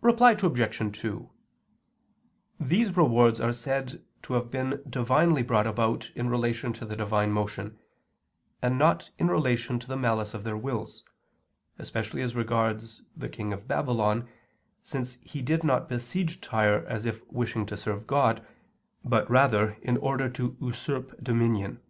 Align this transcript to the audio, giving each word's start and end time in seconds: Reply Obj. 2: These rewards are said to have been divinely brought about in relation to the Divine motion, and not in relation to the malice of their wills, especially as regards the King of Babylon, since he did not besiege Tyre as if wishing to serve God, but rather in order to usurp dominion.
Reply 0.00 0.30
Obj. 0.42 0.96
2: 1.00 1.30
These 2.58 2.96
rewards 2.96 3.42
are 3.42 3.52
said 3.52 4.02
to 4.22 4.32
have 4.32 4.50
been 4.50 4.80
divinely 4.88 5.42
brought 5.42 5.66
about 5.66 6.10
in 6.14 6.30
relation 6.30 6.72
to 6.72 6.86
the 6.86 6.96
Divine 6.96 7.30
motion, 7.30 7.78
and 8.62 8.78
not 8.78 9.10
in 9.18 9.28
relation 9.28 9.78
to 9.78 9.86
the 9.86 9.98
malice 9.98 10.32
of 10.32 10.44
their 10.44 10.56
wills, 10.56 11.04
especially 11.78 12.22
as 12.22 12.34
regards 12.34 13.02
the 13.14 13.28
King 13.28 13.52
of 13.52 13.68
Babylon, 13.68 14.26
since 14.82 15.16
he 15.20 15.42
did 15.42 15.62
not 15.62 15.90
besiege 15.90 16.40
Tyre 16.40 16.86
as 16.88 17.04
if 17.04 17.30
wishing 17.30 17.66
to 17.66 17.76
serve 17.76 18.06
God, 18.06 18.42
but 19.04 19.30
rather 19.30 19.76
in 19.82 19.98
order 19.98 20.30
to 20.30 20.56
usurp 20.58 21.22
dominion. 21.22 21.82